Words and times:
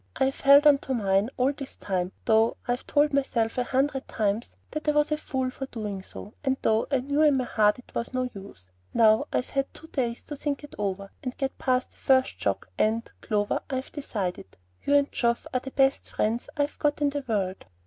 I've 0.15 0.39
held 0.39 0.65
on 0.65 0.79
to 0.79 0.95
mine 0.95 1.29
all 1.37 1.53
this 1.53 1.75
time, 1.75 2.11
though 2.25 2.57
I've 2.67 2.87
told 2.87 3.13
myself 3.13 3.59
a 3.59 3.63
hundred 3.63 4.07
times 4.07 4.57
that 4.71 4.87
I 4.87 4.93
was 4.93 5.11
a 5.11 5.17
fool 5.17 5.51
for 5.51 5.67
doing 5.67 6.01
so, 6.01 6.33
and 6.43 6.57
though 6.63 6.87
I 6.89 7.01
knew 7.01 7.21
in 7.21 7.37
my 7.37 7.43
heart 7.43 7.77
it 7.77 7.93
was 7.93 8.11
no 8.11 8.27
use. 8.33 8.71
Now 8.95 9.27
I've 9.31 9.51
had 9.51 9.71
two 9.75 9.89
days 9.89 10.23
to 10.23 10.35
think 10.35 10.63
it 10.63 10.73
over 10.79 11.11
and 11.21 11.37
get 11.37 11.55
past 11.59 11.91
the 11.91 11.97
first 11.97 12.41
shock, 12.41 12.67
and, 12.79 13.07
Clover, 13.21 13.59
I've 13.69 13.91
decided. 13.91 14.57
You 14.83 14.95
and 14.95 15.11
Geoff 15.11 15.45
are 15.53 15.59
the 15.59 15.69
best 15.69 16.09
friends 16.09 16.49
I've 16.57 16.79
got 16.79 16.99
in 16.99 17.11
the 17.11 17.23
world. 17.27 17.63